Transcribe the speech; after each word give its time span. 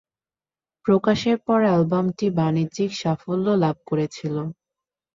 প্রকাশের 0.85 1.37
পর 1.47 1.59
অ্যালবামটি 1.65 2.27
বাণিজ্যিক 2.37 2.91
সাফল্য 3.01 3.47
লাভ 3.63 3.75
করেছিল। 3.89 4.35